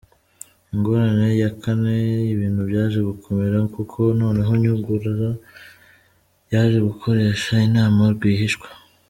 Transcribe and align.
Ingorane 0.73 1.27
ya 1.41 1.49
kane, 1.61 1.95
ibintu 2.33 2.61
byaje 2.69 2.99
gukomera 3.09 3.57
kuko 3.75 3.97
noneho 4.21 4.51
Nyungura 4.61 5.11
yaje 6.53 6.77
gukoresha 6.89 7.53
inama 7.67 8.01
rwihishwa. 8.15 8.67